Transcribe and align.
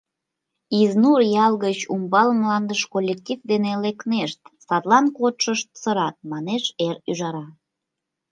«Изнур 0.81 1.19
ял 1.45 1.53
гыч 1.65 1.79
умбал 1.93 2.29
мландыш 2.39 2.81
коллектив 2.93 3.39
дене 3.51 3.71
лекнешт, 3.83 4.39
садлан 4.65 5.05
кодшышт 5.17 5.67
сырат»,— 5.81 6.15
манеш 6.31 6.63
«Эр 6.87 6.97
ӱжара». 7.11 7.45